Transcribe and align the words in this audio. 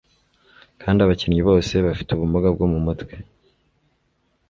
kandi 0.81 0.99
abakinnyi 1.01 1.41
bose 1.49 1.73
bafite 1.87 2.09
ubumuga 2.13 2.47
bwo 2.55 2.65
mu 2.73 2.79
mutwe 2.85 3.13